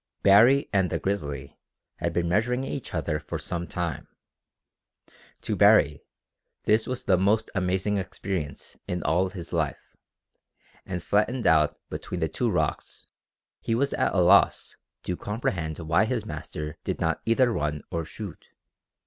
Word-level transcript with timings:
Baree 0.23 0.67
and 0.73 0.89
the 0.89 0.97
grizzly 0.97 1.59
had 1.97 2.11
been 2.11 2.27
measuring 2.27 2.63
each 2.63 2.95
other 2.95 3.19
for 3.19 3.37
some 3.37 3.67
time. 3.67 4.07
To 5.41 5.55
Baree 5.55 6.01
this 6.63 6.87
was 6.87 7.03
the 7.03 7.19
most 7.19 7.51
amazing 7.53 7.97
experience 7.97 8.75
in 8.87 9.03
all 9.03 9.29
his 9.29 9.53
life, 9.53 9.95
and 10.87 11.03
flattened 11.03 11.45
out 11.45 11.77
between 11.91 12.19
the 12.19 12.27
two 12.29 12.49
rocks 12.49 13.05
he 13.59 13.75
was 13.75 13.93
at 13.93 14.15
a 14.15 14.21
loss 14.21 14.75
to 15.03 15.15
comprehend 15.15 15.77
why 15.77 16.05
his 16.05 16.25
master 16.25 16.79
did 16.83 16.99
not 16.99 17.21
either 17.27 17.53
run 17.53 17.83
or 17.91 18.03
shoot. 18.03 18.47